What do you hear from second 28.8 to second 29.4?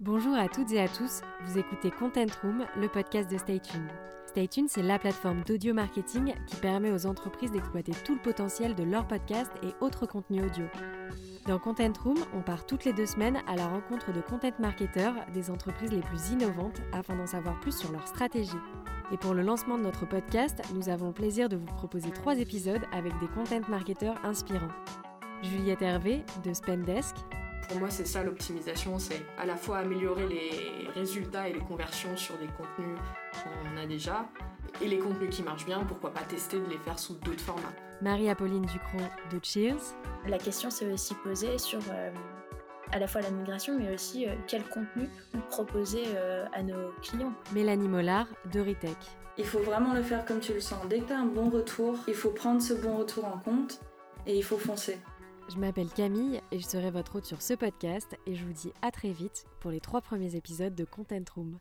c'est